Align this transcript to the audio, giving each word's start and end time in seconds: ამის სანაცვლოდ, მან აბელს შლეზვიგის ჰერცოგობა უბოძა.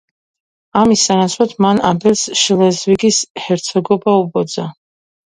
ამის 0.79 1.01
სანაცვლოდ, 1.09 1.51
მან 1.65 1.81
აბელს 1.89 2.23
შლეზვიგის 2.43 3.19
ჰერცოგობა 3.43 4.15
უბოძა. 4.23 4.65